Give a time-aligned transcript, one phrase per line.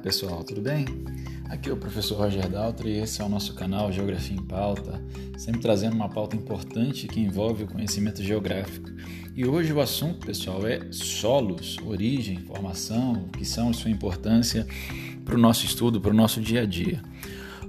[0.00, 0.86] pessoal, tudo bem?
[1.50, 5.00] Aqui é o professor Roger Daltri e esse é o nosso canal Geografia em Pauta,
[5.36, 8.88] sempre trazendo uma pauta importante que envolve o conhecimento geográfico.
[9.36, 14.66] E hoje o assunto, pessoal, é solos, origem, formação, o que são sua importância
[15.22, 17.02] para o nosso estudo, para o nosso dia a dia.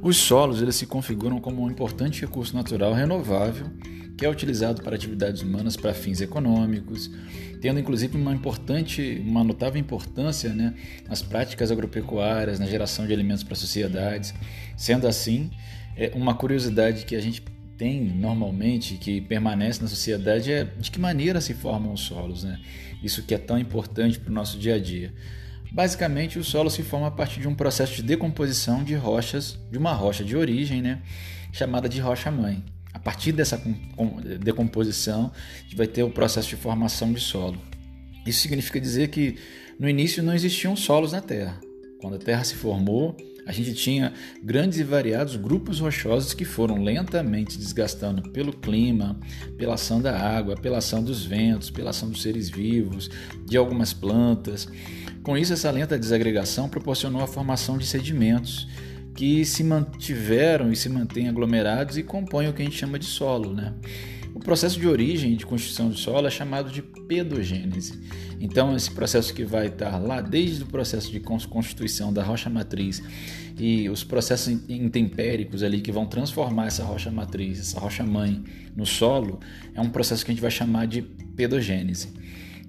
[0.02, 3.68] Os solos eles se configuram como um importante recurso natural renovável
[4.22, 7.10] que é utilizado para atividades humanas para fins econômicos,
[7.60, 10.76] tendo inclusive uma importante, uma notável importância né,
[11.10, 14.32] nas práticas agropecuárias, na geração de alimentos para sociedades.
[14.78, 15.50] Sendo assim,
[15.98, 17.42] é uma curiosidade que a gente
[17.80, 22.60] tem normalmente, que permanece na sociedade, é de que maneira se formam os solos, né?
[23.02, 25.12] Isso que é tão importante para o nosso dia a dia.
[25.72, 29.80] Basicamente, o solo se forma a partir de um processo de decomposição de rochas, de
[29.80, 31.02] uma rocha de origem, né,
[31.52, 32.64] chamada de rocha-mãe.
[33.04, 33.62] Partir dessa
[34.40, 37.60] decomposição, a gente vai ter o processo de formação de solo.
[38.26, 39.38] Isso significa dizer que
[39.80, 41.60] no início não existiam solos na Terra.
[42.00, 46.84] Quando a Terra se formou, a gente tinha grandes e variados grupos rochosos que foram
[46.84, 49.20] lentamente desgastando pelo clima,
[49.58, 53.10] pela ação da água, pela ação dos ventos, pela ação dos seres vivos,
[53.46, 54.68] de algumas plantas.
[55.24, 58.68] Com isso, essa lenta desagregação proporcionou a formação de sedimentos
[59.16, 63.06] que se mantiveram e se mantêm aglomerados e compõem o que a gente chama de
[63.06, 63.54] solo.
[63.54, 63.74] Né?
[64.34, 68.00] O processo de origem e de constituição do solo é chamado de pedogênese.
[68.40, 73.04] Então, esse processo que vai estar lá desde o processo de constituição da rocha matriz
[73.60, 78.44] e os processos intempéricos ali que vão transformar essa rocha matriz, essa rocha mãe
[78.76, 79.40] no solo,
[79.76, 81.02] é um processo que a gente vai chamar de
[81.36, 82.14] pedogênese.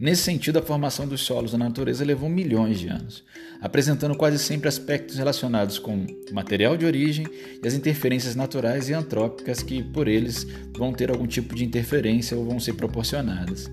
[0.02, 3.22] Nesse sentido, a formação dos solos na natureza levou milhões de anos,
[3.60, 7.24] apresentando quase sempre aspectos relacionados com material de origem
[7.62, 10.44] e as interferências naturais e antrópicas que, por eles,
[10.76, 13.70] vão ter algum tipo de interferência ou vão ser proporcionadas.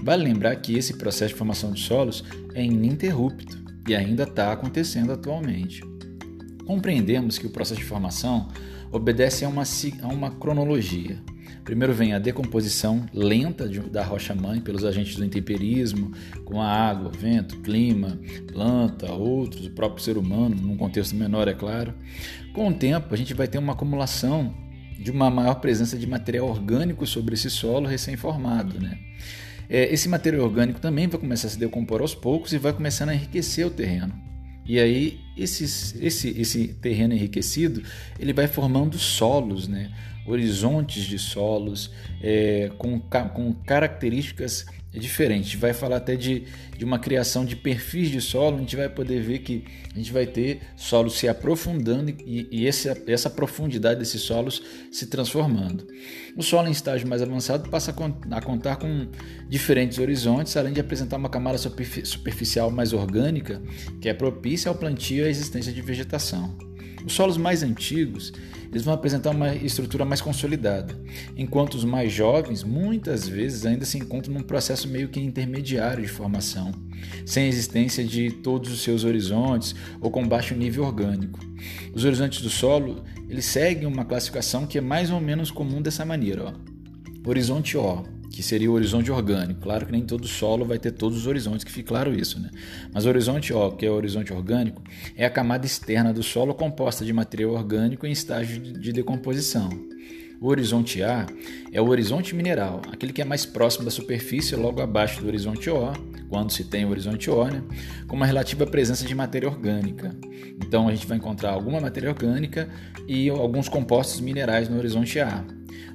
[0.00, 2.22] Vale lembrar que esse processo de formação de solos
[2.54, 5.82] é ininterrupto e ainda está acontecendo atualmente.
[6.64, 8.48] Compreendemos que o processo de formação
[8.92, 9.64] obedece a uma,
[10.02, 11.20] a uma cronologia,
[11.62, 16.12] Primeiro vem a decomposição lenta de, da rocha-mãe pelos agentes do intemperismo,
[16.44, 21.54] com a água, vento, clima, planta, outros, o próprio ser humano, num contexto menor, é
[21.54, 21.94] claro.
[22.52, 24.54] Com o tempo, a gente vai ter uma acumulação
[24.98, 28.80] de uma maior presença de material orgânico sobre esse solo recém-formado.
[28.80, 28.98] Né?
[29.68, 33.10] É, esse material orgânico também vai começar a se decompor aos poucos e vai começando
[33.10, 34.14] a enriquecer o terreno.
[34.66, 35.64] E aí esse,
[36.00, 37.82] esse, esse terreno enriquecido
[38.18, 39.90] ele vai formando solos, né?
[40.26, 41.90] Horizontes de solos
[42.22, 44.66] é, com, com características
[44.98, 45.54] diferentes.
[45.58, 46.44] Vai falar até de,
[46.76, 50.12] de uma criação de perfis de solo, a gente vai poder ver que a gente
[50.12, 54.62] vai ter solos se aprofundando e, e essa, essa profundidade desses solos
[54.92, 55.86] se transformando.
[56.36, 57.94] O solo em estágio mais avançado passa
[58.30, 59.08] a contar com
[59.48, 63.60] diferentes horizontes, além de apresentar uma camada superficial mais orgânica,
[64.00, 66.73] que é propícia ao plantio e à existência de vegetação.
[67.04, 68.32] Os solos mais antigos
[68.74, 70.98] eles vão apresentar uma estrutura mais consolidada,
[71.36, 76.08] enquanto os mais jovens muitas vezes ainda se encontram num processo meio que intermediário de
[76.08, 76.72] formação,
[77.24, 81.38] sem existência de todos os seus horizontes ou com baixo nível orgânico.
[81.94, 86.04] Os horizontes do solo eles seguem uma classificação que é mais ou menos comum dessa
[86.04, 86.46] maneira.
[86.46, 87.30] Ó.
[87.30, 89.60] Horizonte O que seria o horizonte orgânico.
[89.60, 92.50] Claro que nem todo solo vai ter todos os horizontes, que fique claro isso, né?
[92.92, 94.82] Mas o horizonte O, que é o horizonte orgânico,
[95.16, 99.68] é a camada externa do solo composta de material orgânico em estágio de decomposição.
[100.40, 101.26] O horizonte A
[101.72, 105.70] é o horizonte mineral, aquele que é mais próximo da superfície, logo abaixo do horizonte
[105.70, 105.92] O,
[106.28, 107.62] quando se tem o horizonte O, né,
[108.06, 110.14] com uma relativa presença de matéria orgânica.
[110.60, 112.68] Então a gente vai encontrar alguma matéria orgânica
[113.06, 115.44] e alguns compostos minerais no horizonte A.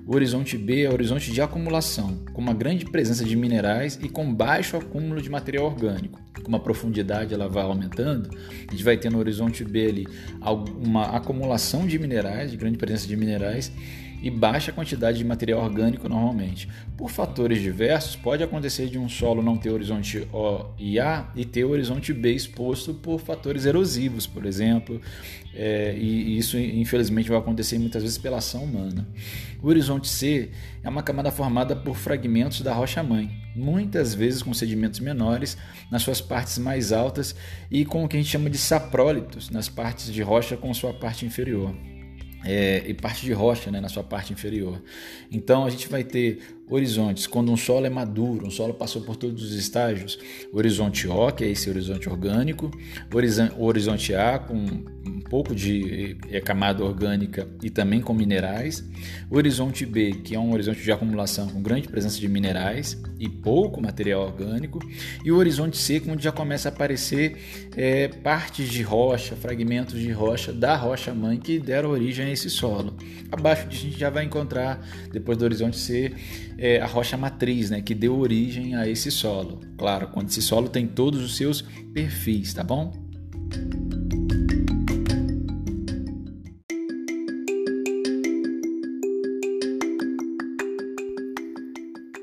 [0.10, 4.10] O horizonte B é o horizonte de acumulação, com uma grande presença de minerais e
[4.10, 6.20] com baixo acúmulo de material orgânico.
[6.42, 8.28] Com uma profundidade ela vai aumentando,
[8.68, 10.08] a gente vai ter no horizonte B ali
[10.84, 13.72] uma acumulação de minerais, de grande presença de minerais
[14.22, 16.68] e baixa quantidade de material orgânico normalmente.
[16.98, 21.46] Por fatores diversos, pode acontecer de um solo não ter horizonte O e A e
[21.46, 25.02] ter horizonte B exposto por fatores erosivos, por exemplo,
[25.54, 29.08] é, e isso infelizmente vai acontecer muitas vezes pela ação humana.
[29.62, 30.52] O horizonte C
[30.84, 35.58] é uma camada formada por fragmentos da rocha-mãe, muitas vezes com sedimentos menores
[35.92, 37.36] nas suas partes mais altas
[37.70, 40.94] e com o que a gente chama de saprólitos nas partes de rocha com sua
[40.94, 41.76] parte inferior
[42.44, 44.82] é, e parte de rocha né, na sua parte inferior.
[45.32, 49.16] Então a gente vai ter horizontes, quando um solo é maduro, um solo passou por
[49.16, 50.20] todos os estágios,
[50.54, 52.72] horizonte O, que é esse horizonte orgânico,
[53.58, 58.84] horizonte A, com um pouco de é, camada orgânica e também com minerais,
[59.30, 63.82] horizonte B, que é um horizonte de acumulação com grande presença de minerais e pouco
[63.82, 64.80] material orgânico,
[65.24, 70.12] e o horizonte C, onde já começa a aparecer é, partes de rocha, fragmentos de
[70.12, 72.96] rocha da rocha mãe que deram origem a esse solo.
[73.32, 76.14] Abaixo disso a gente já vai encontrar, depois do horizonte C,
[76.60, 79.62] é, a rocha matriz, né, que deu origem a esse solo.
[79.78, 81.62] Claro, quando esse solo tem todos os seus
[81.94, 82.92] perfis, tá bom?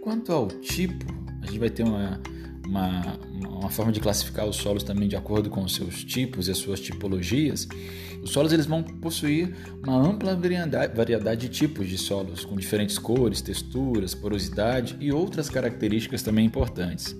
[0.03, 1.06] Quanto ao tipo,
[1.43, 2.21] a gente vai ter uma,
[2.67, 3.19] uma,
[3.58, 6.58] uma forma de classificar os solos também de acordo com os seus tipos e as
[6.58, 7.67] suas tipologias.
[8.23, 10.38] Os solos eles vão possuir uma ampla
[10.94, 17.17] variedade de tipos de solos, com diferentes cores, texturas, porosidade e outras características também importantes.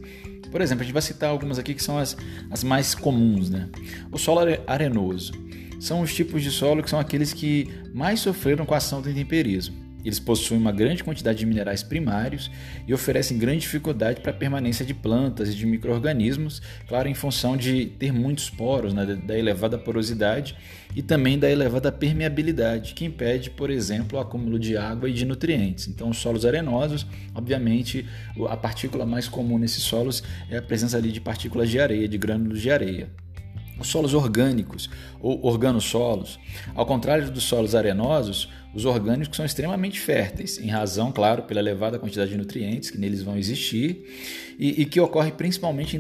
[0.50, 2.17] Por exemplo, a gente vai citar algumas aqui que são as,
[2.50, 3.50] as mais comuns.
[3.50, 3.69] Né?
[4.11, 5.32] O solo arenoso
[5.79, 9.11] são os tipos de solo que são aqueles que mais sofreram com a ação do
[9.11, 9.86] intemperismo.
[10.06, 12.49] Eles possuem uma grande quantidade de minerais primários
[12.87, 17.56] e oferecem grande dificuldade para a permanência de plantas e de micro-organismos, claro, em função
[17.56, 20.56] de ter muitos poros, né, da elevada porosidade
[20.94, 25.25] e também da elevada permeabilidade, que impede, por exemplo, o acúmulo de água e de
[25.25, 25.88] nutrientes.
[25.88, 27.05] Então, os solos arenosos,
[27.35, 28.06] obviamente,
[28.49, 32.17] a partícula mais comum nesses solos é a presença ali de partículas de areia, de
[32.17, 33.11] grânulos de areia.
[33.79, 34.88] Os solos orgânicos
[35.20, 36.38] ou organossolos,
[36.75, 41.99] ao contrário dos solos arenosos, os orgânicos são extremamente férteis, em razão, claro, pela elevada
[41.99, 44.05] quantidade de nutrientes que neles vão existir
[44.58, 45.99] e, e que ocorre principalmente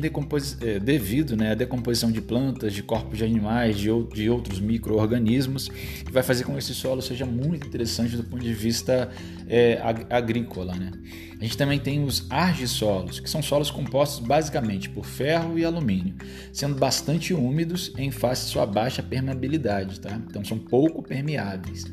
[0.60, 5.70] é, devido né, à decomposição de plantas, de corpos de animais, de, de outros micro-organismos,
[6.10, 9.10] vai fazer com que esse solo seja muito interessante do ponto de vista
[9.48, 10.74] é, agrícola.
[10.74, 10.92] Né?
[11.38, 16.14] A gente também tem os argissolos, que são solos compostos basicamente por ferro e alumínio,
[16.52, 20.18] sendo bastante úmidos em face à sua baixa permeabilidade, tá?
[20.28, 21.84] então são pouco permeáveis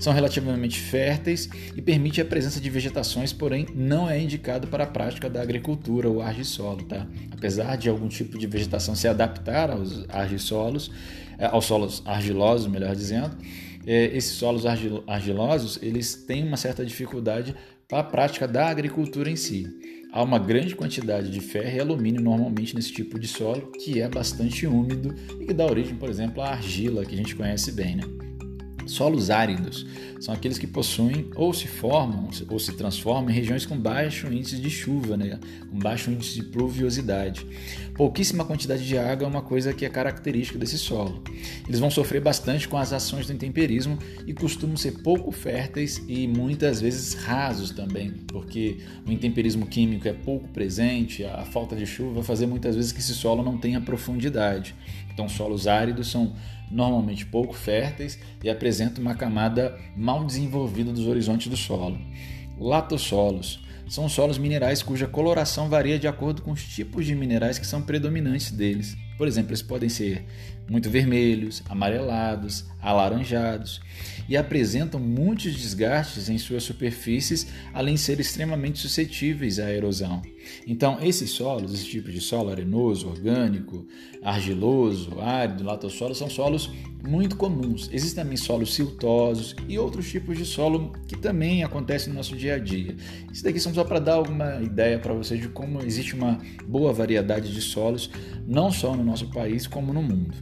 [0.00, 4.86] são relativamente férteis e permite a presença de vegetações, porém não é indicado para a
[4.86, 7.06] prática da agricultura ou argissolo, tá?
[7.30, 10.90] Apesar de algum tipo de vegetação se adaptar aos argissolos,
[11.38, 13.36] eh, aos solos argilosos, melhor dizendo,
[13.86, 17.54] eh, esses solos argilosos eles têm uma certa dificuldade
[17.88, 19.66] para a prática da agricultura em si.
[20.12, 24.08] Há uma grande quantidade de ferro e alumínio normalmente nesse tipo de solo, que é
[24.08, 27.96] bastante úmido e que dá origem, por exemplo, à argila, que a gente conhece bem,
[27.96, 28.29] né?
[28.90, 29.86] Solos áridos
[30.18, 34.56] são aqueles que possuem ou se formam ou se transformam em regiões com baixo índice
[34.56, 35.38] de chuva, né?
[35.70, 37.46] com baixo índice de pluviosidade.
[37.94, 41.22] Pouquíssima quantidade de água é uma coisa que é característica desse solo.
[41.68, 43.96] Eles vão sofrer bastante com as ações do intemperismo
[44.26, 50.12] e costumam ser pouco férteis e muitas vezes rasos também, porque o intemperismo químico é
[50.12, 53.80] pouco presente, a falta de chuva vai fazer muitas vezes que esse solo não tenha
[53.80, 54.74] profundidade.
[55.12, 56.34] Então, solos áridos são
[56.70, 61.98] normalmente pouco férteis e apresentam uma camada mal desenvolvida dos horizontes do solo.
[62.58, 67.66] Latossolos são solos minerais cuja coloração varia de acordo com os tipos de minerais que
[67.66, 68.96] são predominantes deles.
[69.20, 70.24] Por exemplo, eles podem ser
[70.66, 73.82] muito vermelhos, amarelados, alaranjados
[74.26, 80.22] e apresentam muitos desgastes em suas superfícies, além de serem extremamente suscetíveis à erosão.
[80.66, 83.86] Então, esses solos, esse tipo de solo arenoso, orgânico,
[84.22, 86.70] argiloso, árido, latossolo, são solos
[87.06, 87.88] muito comuns.
[87.92, 92.54] Existem também solos siltosos e outros tipos de solo que também acontecem no nosso dia
[92.54, 92.94] a dia.
[93.32, 96.92] Isso daqui são só para dar alguma ideia para vocês de como existe uma boa
[96.92, 98.10] variedade de solos,
[98.46, 100.34] não só no nosso país, como no mundo.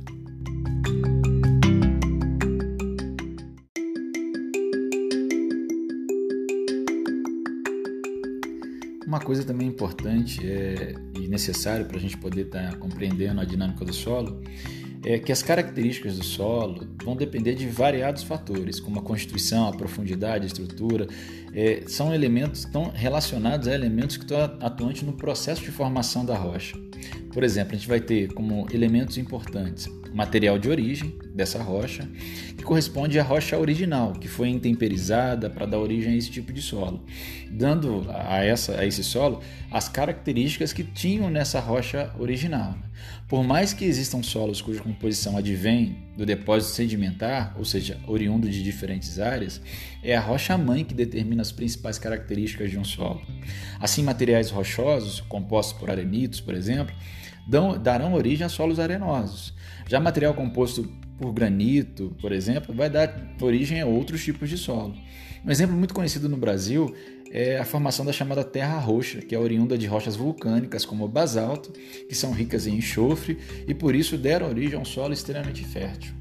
[9.07, 13.45] Uma coisa também importante é, e necessário para a gente poder estar tá compreendendo a
[13.45, 14.43] dinâmica do solo
[15.03, 19.73] é que as características do solo vão depender de variados fatores, como a constituição, a
[19.73, 21.07] profundidade, a estrutura.
[21.55, 26.37] É, são elementos tão relacionados a elementos que estão atuantes no processo de formação da
[26.37, 26.88] rocha.
[27.33, 32.09] Por exemplo, a gente vai ter como elementos importantes material de origem dessa rocha,
[32.57, 36.63] que corresponde à rocha original, que foi intemperizada para dar origem a esse tipo de
[36.63, 37.05] solo,
[37.51, 39.41] dando a, essa, a esse solo
[39.71, 42.77] as características que tinham nessa rocha original.
[43.29, 48.61] Por mais que existam solos cuja composição advém do depósito sedimentar, ou seja, oriundo de
[48.61, 49.61] diferentes áreas,
[50.03, 53.23] é a rocha-mãe que determina as principais características de um solo.
[53.79, 56.93] Assim, materiais rochosos, compostos por arenitos, por exemplo,
[57.47, 59.55] dão, darão origem a solos arenosos.
[59.87, 64.97] Já material composto por granito, por exemplo, vai dar origem a outros tipos de solo.
[65.45, 66.93] Um exemplo muito conhecido no Brasil
[67.31, 71.09] é a formação da chamada terra roxa, que é oriunda de rochas vulcânicas como o
[71.09, 71.73] basalto,
[72.09, 76.13] que são ricas em enxofre e por isso deram origem a um solo extremamente fértil.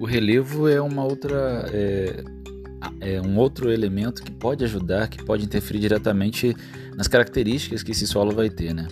[0.00, 2.24] O relevo é uma outra é,
[3.00, 6.56] é um outro elemento que pode ajudar, que pode interferir diretamente
[6.96, 8.88] nas características que esse solo vai ter, né?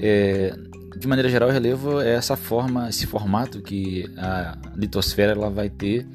[0.00, 0.54] É,
[0.96, 5.68] de maneira geral, o relevo é essa forma, esse formato que a litosfera ela vai
[5.68, 6.06] ter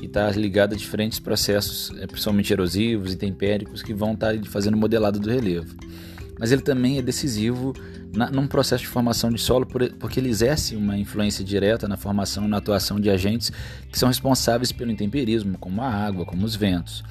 [0.00, 4.44] e está ligada a diferentes processos, é, principalmente erosivos e tempéricos, que vão estar tá
[4.44, 5.74] fazendo modelado do relevo.
[6.38, 7.72] Mas ele também é decisivo
[8.16, 11.96] na, num processo de formação de solo, por, porque ele exerce uma influência direta na
[11.96, 13.52] formação e na atuação de agentes
[13.90, 17.04] que são responsáveis pelo intemperismo, como a água, como os ventos.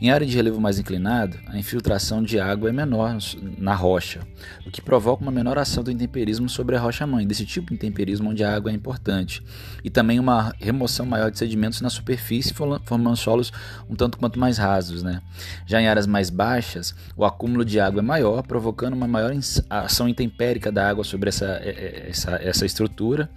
[0.00, 3.18] Em área de relevo mais inclinado, a infiltração de água é menor
[3.58, 4.20] na rocha,
[4.66, 8.30] o que provoca uma menor ação do intemperismo sobre a rocha-mãe, desse tipo de intemperismo
[8.30, 9.42] onde a água é importante,
[9.84, 13.52] e também uma remoção maior de sedimentos na superfície, formando solos
[13.90, 15.02] um tanto quanto mais rasos.
[15.02, 15.20] Né?
[15.66, 19.32] Já em áreas mais baixas, o acúmulo de água é maior, provocando uma maior
[19.68, 20.08] ação
[20.50, 23.30] intempérica da água sobre essa, é, é, essa, essa estrutura,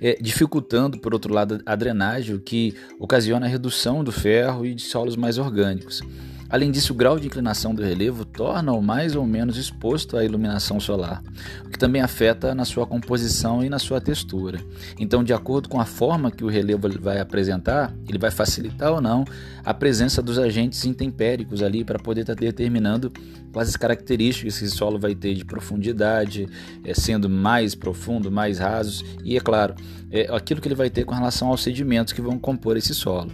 [0.00, 4.74] é, dificultando, por outro lado, a drenagem, o que ocasiona a redução do ferro e
[4.74, 6.02] de solos mais orgânicos.
[6.50, 10.80] Além disso, o grau de inclinação do relevo torna-o mais ou menos exposto à iluminação
[10.80, 11.22] solar,
[11.66, 14.58] o que também afeta na sua composição e na sua textura.
[14.98, 19.00] Então, de acordo com a forma que o relevo vai apresentar, ele vai facilitar ou
[19.00, 19.26] não
[19.62, 23.12] a presença dos agentes intempéricos ali para poder estar tá determinando
[23.52, 26.48] quais as características que esse solo vai ter de profundidade,
[26.82, 29.74] é, sendo mais profundo, mais rasos, e é claro,
[30.10, 33.30] é, aquilo que ele vai ter com relação aos sedimentos que vão compor esse solo.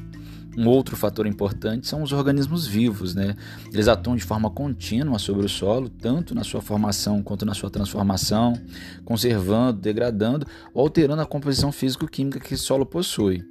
[0.57, 3.35] Um outro fator importante são os organismos vivos, né?
[3.73, 7.71] Eles atuam de forma contínua sobre o solo, tanto na sua formação quanto na sua
[7.71, 8.55] transformação,
[9.05, 13.45] conservando, degradando ou alterando a composição físico-química que o solo possui.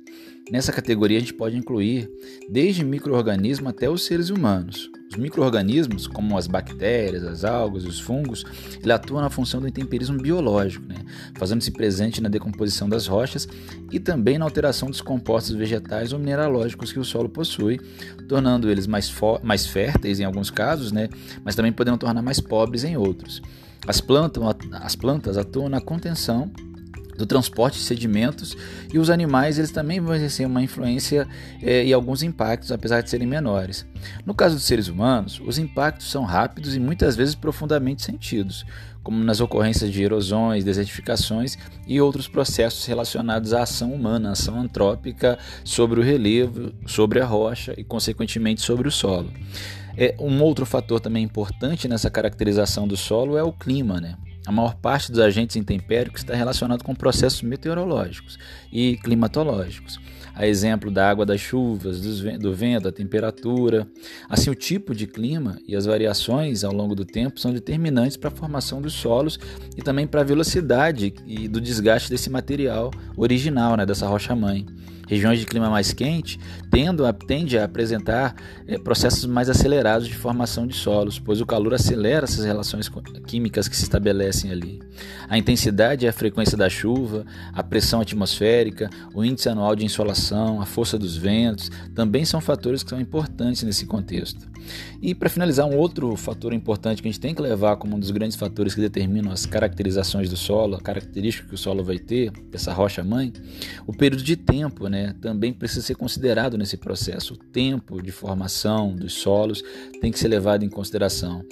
[0.51, 2.09] Nessa categoria a gente pode incluir
[2.49, 4.89] desde microorganismos até os seres humanos.
[5.13, 8.43] Os microorganismos, como as bactérias, as algas, os fungos,
[8.81, 10.95] ele atuam na função do intemperismo biológico, né?
[11.35, 13.47] fazendo-se presente na decomposição das rochas
[13.91, 17.79] e também na alteração dos compostos vegetais ou mineralógicos que o solo possui,
[18.27, 21.07] tornando eles mais, mais férteis em alguns casos, né?
[21.45, 23.39] mas também podendo tornar mais pobres em outros.
[23.87, 26.51] As plantas, as plantas atuam na contenção
[27.17, 28.55] do transporte de sedimentos
[28.91, 31.27] e os animais eles também vão exercer uma influência
[31.61, 33.85] eh, e alguns impactos, apesar de serem menores.
[34.25, 38.65] No caso dos seres humanos, os impactos são rápidos e muitas vezes profundamente sentidos,
[39.03, 45.37] como nas ocorrências de erosões, desertificações e outros processos relacionados à ação humana, ação antrópica
[45.63, 49.31] sobre o relevo, sobre a rocha e, consequentemente, sobre o solo.
[49.95, 54.17] É, um outro fator também importante nessa caracterização do solo é o clima, né?
[54.45, 58.37] A maior parte dos agentes intempéricos está relacionado com processos meteorológicos
[58.71, 59.99] e climatológicos,
[60.35, 63.87] a exemplo da água das chuvas, do vento, da temperatura.
[64.27, 68.29] Assim, o tipo de clima e as variações ao longo do tempo são determinantes para
[68.29, 69.39] a formação dos solos
[69.77, 74.65] e também para a velocidade e do desgaste desse material original, né, dessa rocha-mãe.
[75.13, 76.39] Regiões de clima mais quente
[76.71, 81.45] tendem a, tende a apresentar é, processos mais acelerados de formação de solos, pois o
[81.45, 82.89] calor acelera essas relações
[83.27, 84.81] químicas que se estabelecem ali.
[85.29, 90.59] A intensidade e a frequência da chuva, a pressão atmosférica, o índice anual de insolação,
[90.59, 94.51] a força dos ventos, também são fatores que são importantes nesse contexto.
[95.01, 97.99] E para finalizar, um outro fator importante que a gente tem que levar como um
[97.99, 101.99] dos grandes fatores que determinam as caracterizações do solo, a característica que o solo vai
[101.99, 103.33] ter, essa rocha mãe,
[103.85, 107.33] o período de tempo, né, também precisa ser considerado nesse processo.
[107.33, 109.63] O tempo de formação dos solos
[109.99, 111.43] tem que ser levado em consideração.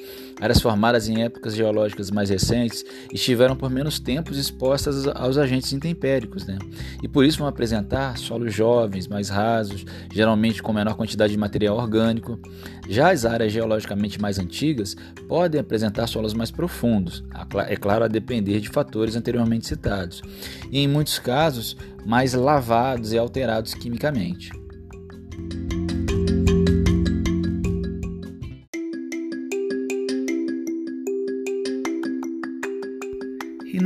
[0.42, 2.84] Áreas formadas em épocas geológicas mais recentes
[3.14, 6.58] estiveram por menos tempos expostas aos agentes intempéricos, né?
[7.04, 11.78] E por isso vão apresentar solos jovens, mais rasos, geralmente com menor quantidade de material
[11.78, 12.40] orgânico.
[12.90, 14.96] Já as áreas geologicamente mais antigas
[15.28, 17.24] podem apresentar solos mais profundos,
[17.68, 20.24] é claro, a depender de fatores anteriormente citados,
[20.72, 24.52] e em muitos casos mais lavados e alterados quimicamente.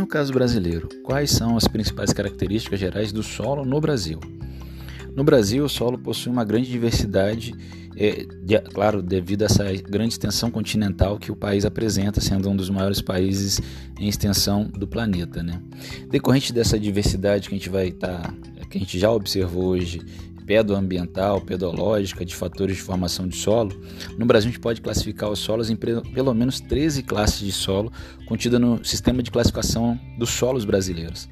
[0.05, 4.19] No caso brasileiro, quais são as principais características gerais do solo no Brasil?
[5.15, 7.55] No Brasil, o solo possui uma grande diversidade,
[7.97, 12.55] é, de, claro, devido a essa grande extensão continental que o país apresenta, sendo um
[12.55, 13.59] dos maiores países
[13.99, 15.41] em extensão do planeta.
[15.41, 15.59] Né?
[16.07, 18.33] Decorrente dessa diversidade que a gente vai estar, tá,
[18.69, 20.01] que a gente já observou hoje,
[20.45, 23.79] pedoambiental, pedológica, de fatores de formação de solo,
[24.17, 27.91] no Brasil a gente pode classificar os solos em pelo menos 13 classes de solo
[28.27, 31.27] contidas no sistema de classificação dos solos brasileiros.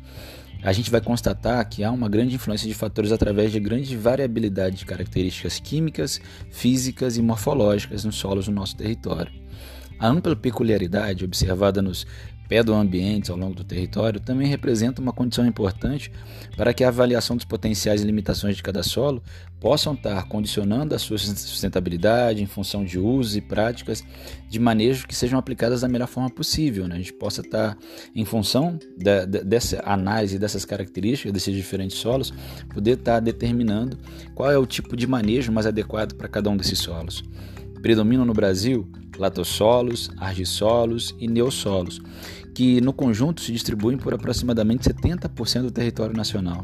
[0.63, 4.77] a gente vai constatar que há uma grande influência de fatores através de grande variabilidade
[4.77, 9.43] de características químicas, físicas e morfológicas nos solos do nosso território.
[10.00, 12.05] A ampla peculiaridade observada nos
[12.47, 16.12] pedoambientes ao longo do território também representa uma condição importante
[16.55, 19.23] para que a avaliação dos potenciais e limitações de cada solo
[19.59, 24.03] possam estar condicionando a sua sustentabilidade em função de usos e práticas
[24.50, 26.88] de manejo que sejam aplicadas da melhor forma possível.
[26.88, 26.95] Né?
[26.95, 27.77] A gente possa estar,
[28.13, 32.33] em função da, dessa análise dessas características desses diferentes solos,
[32.73, 33.97] poder estar determinando
[34.35, 37.23] qual é o tipo de manejo mais adequado para cada um desses solos.
[37.84, 38.88] Predominam no Brasil
[39.18, 42.02] latossolos, argissolos e neossolos,
[42.56, 46.63] que no conjunto se distribuem por aproximadamente 70% do território nacional.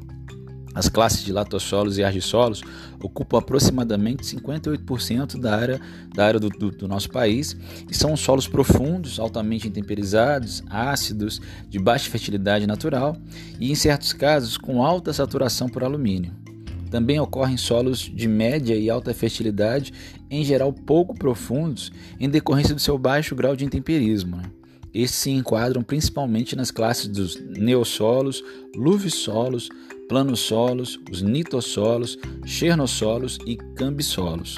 [0.73, 2.61] As classes de latossolos e argissolos
[3.03, 5.81] ocupam aproximadamente 58% da área,
[6.15, 7.57] da área do, do, do, nosso país
[7.89, 13.17] e são solos profundos, altamente intemperizados, ácidos, de baixa fertilidade natural
[13.59, 16.48] e, em certos casos, com alta saturação por alumínio.
[16.89, 19.93] Também ocorrem solos de média e alta fertilidade,
[20.29, 24.37] em geral pouco profundos, em decorrência do seu baixo grau de intemperismo.
[24.37, 24.43] Né?
[24.93, 28.43] Estes se enquadram principalmente nas classes dos neossolos,
[28.75, 29.69] luvissolos,
[30.07, 34.57] planossolos, os nitossolos, chernossolos e cambissolos.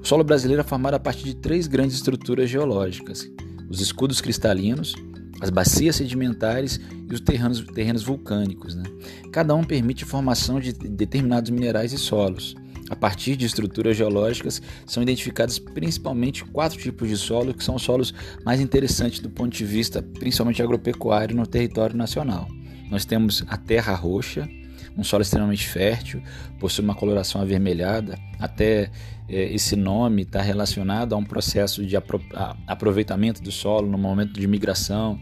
[0.00, 3.28] O solo brasileiro é formado a partir de três grandes estruturas geológicas:
[3.68, 4.94] os escudos cristalinos,
[5.42, 6.80] as bacias sedimentares
[7.10, 8.76] e os terrenos, terrenos vulcânicos.
[8.76, 8.84] Né?
[9.32, 12.54] Cada um permite formação de determinados minerais e solos.
[12.88, 17.82] A partir de estruturas geológicas, são identificados principalmente quatro tipos de solo, que são os
[17.82, 22.46] solos mais interessantes do ponto de vista principalmente agropecuário no território nacional.
[22.88, 24.48] Nós temos a terra roxa,
[24.96, 26.22] um solo extremamente fértil,
[26.60, 28.90] possui uma coloração avermelhada, até
[29.32, 32.20] esse nome está relacionado a um processo de apro
[32.66, 35.18] aproveitamento do solo no momento de migração,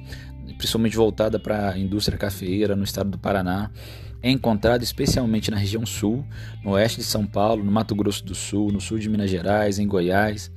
[0.59, 3.71] principalmente voltada para a indústria cafeeira no estado do Paraná.
[4.23, 6.27] É encontrado especialmente na região sul,
[6.63, 9.79] no oeste de São Paulo, no Mato Grosso do Sul, no sul de Minas Gerais,
[9.79, 10.51] em Goiás.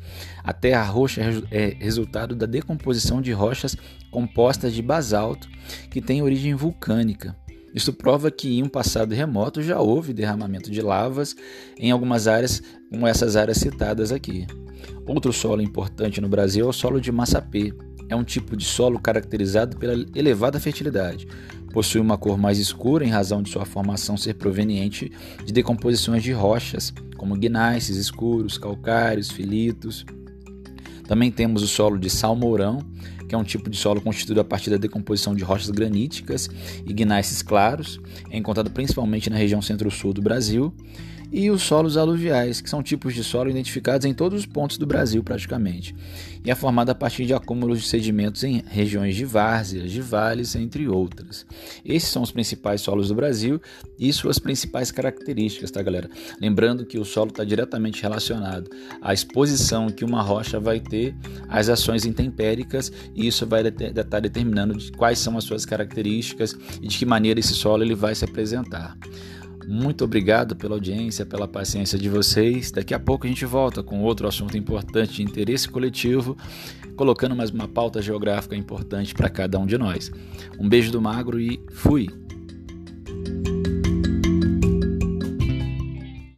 [0.44, 3.78] A terra roxa é resultado da decomposição de rochas
[4.12, 5.48] compostas de basalto
[5.90, 7.38] que têm origem vulcânica.
[7.74, 11.36] Isso prova que em um passado remoto já houve derramamento de lavas
[11.80, 12.62] em algumas áreas,
[12.94, 14.46] como essas áreas citadas aqui.
[15.08, 17.74] Outro solo importante no Brasil é o solo de Massapê.
[18.08, 21.28] É um tipo de solo caracterizado pela elevada fertilidade.
[21.74, 25.12] Possui uma cor mais escura em razão de sua formação ser proveniente
[25.44, 30.06] de decomposições de rochas, como gneiss escuros, calcários, filitos.
[31.08, 32.78] Também temos o solo de salmourão,
[33.28, 36.48] que é um tipo de solo constituído a partir da decomposição de rochas graníticas
[36.86, 40.72] e gneiss claros, é encontrado principalmente na região centro-sul do Brasil
[41.34, 44.86] e os solos aluviais, que são tipos de solo identificados em todos os pontos do
[44.86, 45.96] Brasil praticamente,
[46.46, 50.56] e é formado a partir de acúmulos de sedimentos em regiões de várzeas, de vales,
[50.56, 51.44] entre outras.
[51.84, 53.60] Esses são os principais solos do Brasil
[53.98, 56.08] e suas principais características, tá galera?
[56.40, 58.70] Lembrando que o solo está diretamente relacionado
[59.02, 61.16] à exposição que uma rocha vai ter
[61.50, 66.88] às ações intempéricas e isso vai estar tá determinando quais são as suas características e
[66.88, 68.96] de que maneira esse solo ele vai se apresentar.
[69.68, 72.72] Muito obrigado pela audiência, pela paciência de vocês.
[72.72, 76.38] Daqui a pouco a gente volta com outro assunto importante de interesse coletivo,
[76.96, 80.12] colocando mais uma pauta geográfica importante para cada um de nós.
[80.60, 82.08] Um beijo do magro e fui!